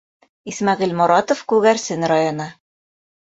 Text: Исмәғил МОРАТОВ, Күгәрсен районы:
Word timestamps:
Исмәғил 0.51 0.95
МОРАТОВ, 1.01 1.43
Күгәрсен 1.53 2.09
районы: 2.13 2.49